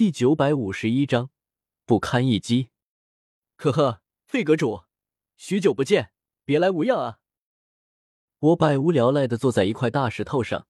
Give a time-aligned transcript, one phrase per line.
[0.00, 1.28] 第九百五十一章
[1.84, 2.70] 不堪一击。
[3.56, 4.84] 呵呵，费阁主，
[5.36, 6.12] 许久不见，
[6.46, 7.18] 别来无恙啊！
[8.38, 10.66] 我百无聊赖的坐在一块大石头上，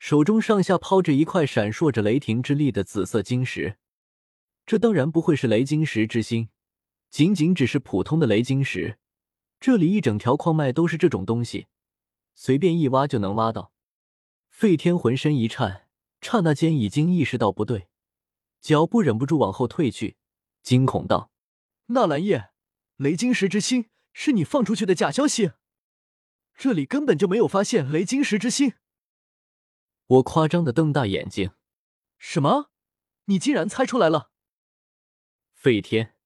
[0.00, 3.78] 手中上下抛着一块闪烁着雷霆之力的紫色晶石。
[4.66, 6.48] 这当然不会是雷晶石之心，
[7.08, 8.98] 仅仅只是普通的雷晶石。
[9.60, 11.68] 这里一整条矿脉都是这种东西，
[12.34, 13.70] 随便一挖就能挖到。
[14.48, 15.86] 费天浑身一颤，
[16.20, 17.86] 刹那间已经意识到不对，
[18.66, 20.16] 脚步忍不住往后退去，
[20.60, 21.30] 惊恐道
[21.94, 22.50] ：“纳兰叶，
[22.96, 25.52] 雷晶石之心是你放出去的假消息？
[26.56, 28.74] 这里根本就没有发现雷晶石之心！”
[30.06, 31.52] 我夸张的瞪大眼睛
[32.18, 32.72] ：“什么？
[33.26, 34.32] 你竟然猜出来了？”
[35.54, 36.16] 费天，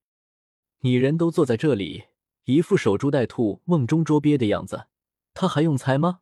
[0.79, 2.07] 你人都坐在这里，
[2.45, 4.87] 一副守株待兔、瓮中捉鳖的样子，
[5.35, 6.21] 他还用猜吗？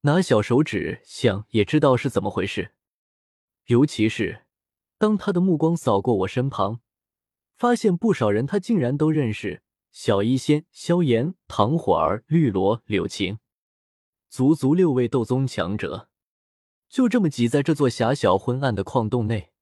[0.00, 2.72] 拿小手指想也知道是怎么回事。
[3.66, 4.46] 尤其是
[5.00, 6.80] 当他的目光扫过我身旁，
[7.56, 13.38] 发现不少人他竟然都认识：小医仙、萧炎、唐火儿、绿萝、柳晴，
[14.28, 16.10] 足足六位斗宗强者，
[16.90, 19.52] 就这么挤在这座狭小昏暗的矿洞内。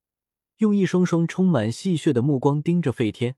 [0.57, 3.37] 用一双双充满戏谑的目光盯着费天，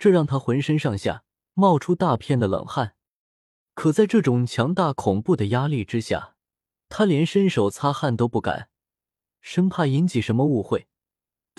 [0.00, 1.22] 这让他浑身上下
[1.54, 2.96] 冒出大片的冷汗。
[3.74, 6.34] 可在这种强大恐怖的压力之下，
[6.88, 8.68] 他连伸手擦汗都不敢，
[9.40, 10.88] 生怕引起什么误会，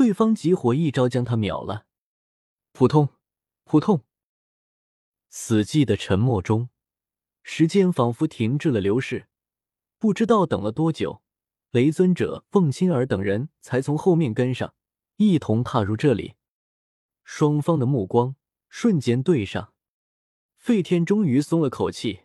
[0.01, 1.85] 对方急火一招将他秒了。
[2.71, 3.09] 扑通，
[3.65, 4.01] 扑通，
[5.29, 6.69] 死寂的沉默中，
[7.43, 9.27] 时间仿佛停滞了流逝，
[9.99, 11.21] 不知道等了多久，
[11.69, 14.73] 雷尊者、凤青儿等人才从后面跟上。
[15.17, 16.33] 一同踏入这里，
[17.23, 18.35] 双方的目光
[18.69, 19.71] 瞬间对上。
[20.55, 22.21] 费天终于松了口气，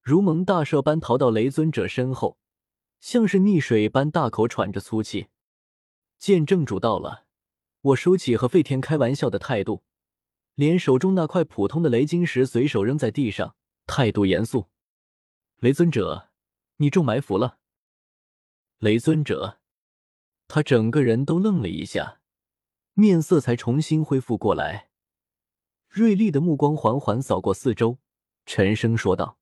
[0.00, 2.38] 如蒙大赦般逃到雷尊者身后，
[2.98, 5.26] 像是溺水般大口喘着粗气。
[6.18, 7.26] 见正主到了，
[7.80, 9.82] 我收起和费天开玩笑的态度，
[10.54, 13.56] 连手中那块普通的雷晶石随手扔在地上，
[13.86, 14.68] 态度严肃
[15.60, 16.30] ：“雷尊者，
[16.76, 17.58] 你中埋伏了。”
[18.78, 19.60] 雷尊者。
[20.46, 22.20] 他整个人都愣了一下，
[22.92, 24.90] 面色才重新恢复过来，
[25.88, 27.98] 锐利的目光缓缓扫过四周，
[28.44, 29.38] 沉声说道：“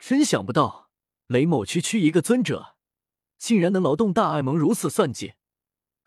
[0.00, 0.90] 真想不到，
[1.26, 2.76] 雷某区区一个尊者，
[3.36, 5.34] 竟然能劳动大爱盟如此算计，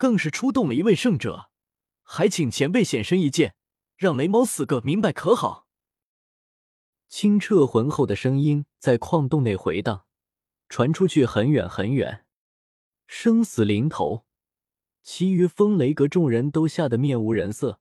[0.00, 1.50] 更是出动了一位圣者，
[2.02, 3.54] 还请前辈显身一见，
[3.98, 5.66] 让雷某死个明白可好？”
[7.10, 10.06] 清澈浑厚的声音在矿洞内回荡，
[10.70, 12.24] 传出去很远很远。
[13.06, 14.24] 生死临头，
[15.02, 17.78] 其余风雷阁众人都吓得面无人色。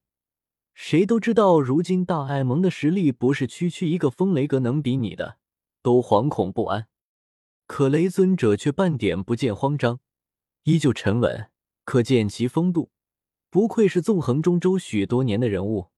[0.74, 5.38] 谁都知道，如今大爱盟的实力不是区区一个风雷阁能比拟的，
[5.82, 6.90] 都惶恐不安。
[7.66, 10.02] 可雷尊者却半点不见慌张，
[10.64, 11.50] 依旧沉稳，
[11.90, 12.92] 可见其风度，
[13.50, 15.90] 不愧是纵横中州许多年的人物。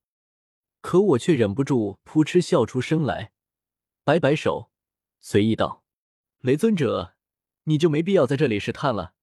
[0.79, 3.33] 可我却忍不住扑哧笑出声来，
[4.05, 4.71] 摆摆手，
[5.19, 5.83] 随意道
[6.39, 7.15] ：“雷尊者，
[7.65, 9.15] 你就没必要在这里试探了。”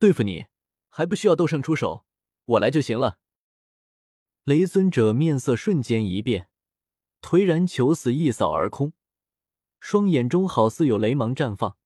[0.00, 0.46] 对付你
[0.88, 2.04] 还不需要斗圣出手，
[2.46, 3.20] 我来就行了。
[4.42, 6.48] 雷尊者面色瞬间一变，
[7.22, 8.92] 颓然求死一扫而空，
[9.78, 11.76] 双眼中好似有雷芒绽放，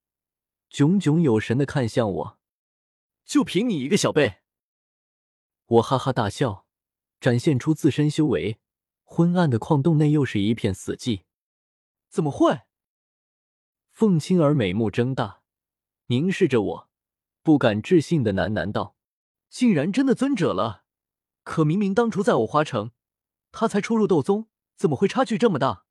[0.70, 2.38] 炯炯有神的看向我。
[3.32, 4.42] 就凭你一个小辈？
[5.64, 6.66] 我哈哈大笑，
[7.18, 8.58] 展现出自身修为。
[9.04, 11.22] 昏暗的矿洞内又是一片死寂。
[12.10, 12.60] 怎么会？
[13.90, 15.40] 凤青儿美目睁大，
[16.08, 16.90] 凝视着我。
[17.42, 18.96] 不敢置信的喃喃道
[19.48, 20.84] ：“竟然真的尊者了！
[21.42, 22.90] 可明明当初在藕花城，
[23.50, 25.86] 他才初入斗宗，怎么会差距这么大？”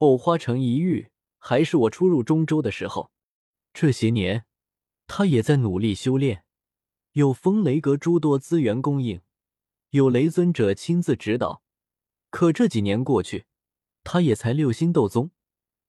[0.00, 3.10] 藕花城一遇，还是我初入中州的时候。
[3.72, 4.44] 这些年，
[5.06, 6.44] 他也在努力修炼，
[7.12, 9.20] 有风雷阁诸多资源供应，
[9.90, 11.62] 有雷尊者亲自指导。
[12.30, 13.46] 可这几年过去，
[14.04, 15.30] 他也才六星斗宗，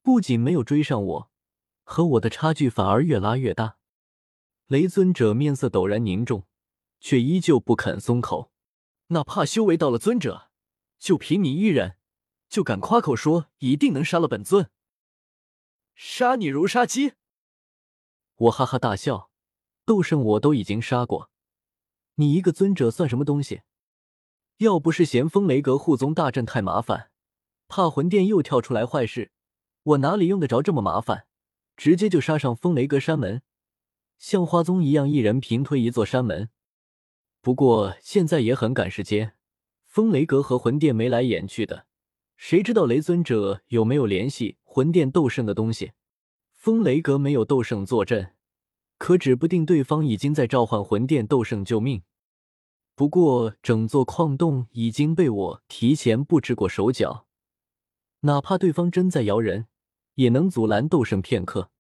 [0.02, 1.32] 不仅没有追上我，
[1.84, 3.78] 和我的差距反而越拉越大。
[4.68, 6.46] 雷尊者面色陡然凝重，
[7.00, 8.52] 却依旧不肯松口。
[9.08, 10.52] 哪怕修为到了尊者，
[11.00, 11.98] 就凭你一人，
[12.50, 14.70] 就敢夸口说一定能杀了本尊？
[15.96, 17.14] 杀你如杀鸡！
[18.38, 19.30] 我哈哈大笑。
[19.86, 21.30] 斗圣我都已经杀过，
[22.16, 23.62] 你一个尊者算什么东西？
[24.58, 27.10] 要不是嫌风雷阁护宗大阵太麻烦，
[27.70, 29.32] 怕魂殿又跳出来坏事，
[29.84, 31.26] 我哪里用得着这么麻烦？
[31.78, 33.42] 直接就杀上风雷阁山门。
[34.20, 36.50] 像花宗一样，一人平推一座山门。
[37.40, 39.36] 不过现在也很赶时间，
[39.86, 41.86] 风雷阁和魂殿眉来眼去的，
[42.36, 45.94] 谁知道雷尊者有没有联系魂殿斗圣的东西？
[46.68, 48.34] 风雷阁没有斗圣坐镇，
[48.98, 52.04] 可指不定对方已经在召唤魂殿斗圣救命。
[52.94, 57.26] 不过整座矿洞已经被我提前布置过手脚，
[58.20, 59.68] 哪怕对方真在摇人，
[60.16, 61.72] 也能阻拦斗圣片刻。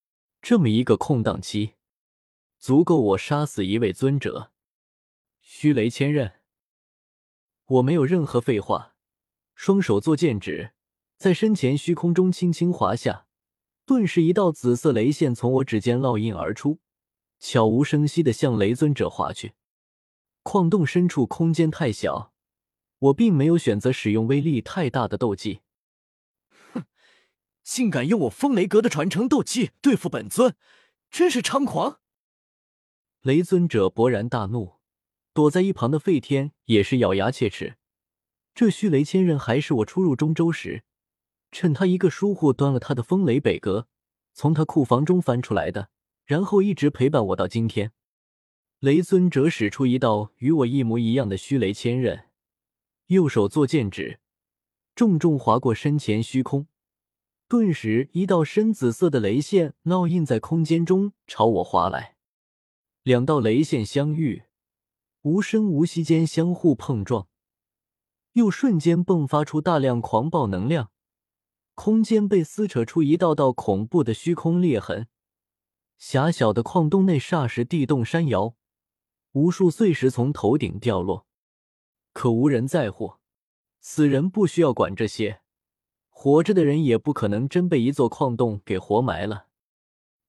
[0.41, 1.73] 这么一个空档期，
[2.57, 4.53] 足够我杀死一位尊者。
[5.41, 6.31] 虚雷千仞，
[7.65, 8.95] 我没有任何废话，
[9.53, 10.71] 双手作剑指，
[11.17, 13.26] 在身前虚空中轻轻划下，
[13.87, 16.81] 顿时一道紫色雷线从我指尖烙印而出，
[17.39, 19.53] 悄无声息的向雷尊者划去。
[20.43, 22.33] 矿洞深处空间太小，
[22.99, 25.61] 我并没有选择使用威力太大的斗技。
[26.73, 26.83] 哼，
[27.63, 30.53] 竟敢用我风雷阁的传承斗技对付本尊，
[31.09, 32.01] 真是猖狂！
[33.21, 34.75] 雷尊者勃然大怒。
[35.31, 37.77] 躲在一旁的费天也是咬牙切齿。
[38.53, 40.83] 这虚雷千刃还是我初入中州时，
[41.51, 43.87] 趁他一个疏忽端了他的风雷北阁，
[44.33, 45.89] 从他库房中翻出来的，
[46.25, 47.91] 然后一直陪伴我到今天。
[48.79, 52.25] 雷尊者使出一道与我一模一样的虚雷千刃，
[53.07, 54.19] 右手作剑指，
[54.95, 56.67] 重重划过身前虚空，
[57.47, 62.17] 顿时一道深紫色的雷线烙印在空间中朝我划来。
[63.03, 64.43] 两道雷线相遇。
[65.23, 67.27] 无声无息间相互碰撞，
[68.33, 70.89] 又瞬间迸发出大量狂暴能量，
[71.77, 75.07] 空间被撕扯出一道道恐怖的虚空裂痕。
[75.99, 78.55] 狭小的矿洞内霎时地动山摇，
[79.33, 81.27] 无数碎石从头顶掉落。
[82.13, 83.17] 可无人在乎，
[83.79, 85.41] 死人不需要管这些，
[86.09, 89.45] 活着的人也不可能真被一座矿洞给活埋了。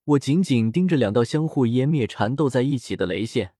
[0.04, 3.54] 我紧紧盯着两道相互湮灭、缠斗在一起的雷线。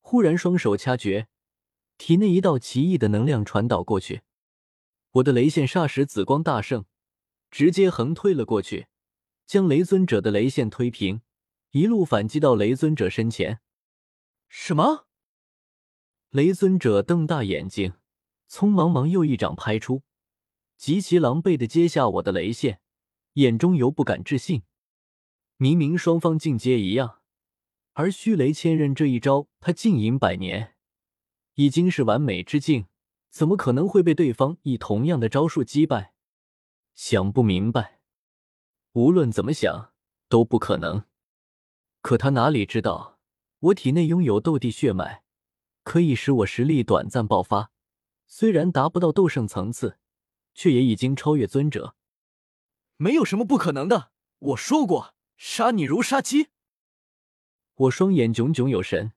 [0.00, 1.26] 忽然，双手掐诀，
[1.98, 4.22] 体内一道奇异的能量传导过去，
[5.10, 6.84] 我的雷线霎时紫光大盛，
[7.50, 8.88] 直接横推了过去，
[9.46, 11.22] 将雷尊者的雷线推平，
[11.70, 13.60] 一路反击到雷尊者身前。
[14.48, 15.06] 什么？
[16.30, 17.94] 雷尊者瞪大眼睛，
[18.48, 20.02] 匆忙忙又一掌拍出，
[20.76, 22.80] 极其狼狈的接下我的雷线，
[23.34, 24.62] 眼中犹不敢置信。
[25.56, 27.20] 明明双方境界一样。
[27.94, 30.74] 而虚雷千仞这一招，他静隐百年，
[31.54, 32.88] 已经是完美之境，
[33.30, 36.12] 怎么可能会被对方以同样的招数击败？
[36.96, 38.00] 想不明白，
[38.92, 39.92] 无论怎么想
[40.30, 41.04] 都不可能。
[42.00, 43.18] 可他哪里知道，
[43.58, 45.22] 我体内拥有斗帝血脉，
[45.82, 47.70] 可以使我实力短暂爆发。
[48.26, 49.98] 虽然达不到斗圣层次，
[50.54, 51.94] 却也已经超越尊者。
[52.96, 56.48] 没有什么不可能的，我说过，杀你如杀鸡。
[57.74, 59.12] 我双眼炯炯有神，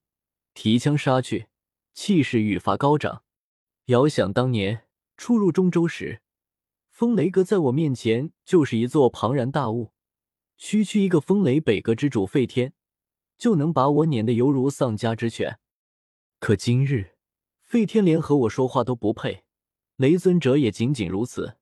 [0.54, 1.48] 提枪杀去，
[1.94, 3.24] 气势愈发高涨。
[3.86, 4.86] 遥想当年
[5.16, 6.22] 初入中州时，
[7.00, 9.94] 风雷阁在我面前就是一座庞然大物，
[10.57, 12.74] 区区一个风雷北阁之主费天，
[13.38, 15.60] 就能把我撵得犹如丧家之犬。
[16.42, 17.16] 可今日，
[17.63, 19.46] 费天连和我说话都不配，
[19.96, 21.56] 雷尊者也仅仅如此。